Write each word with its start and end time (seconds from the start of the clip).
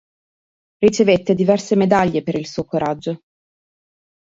Ricevette 0.79 1.35
diverse 1.35 1.75
medaglie 1.75 2.23
per 2.23 2.33
il 2.33 2.47
suo 2.47 2.63
coraggio. 2.65 3.19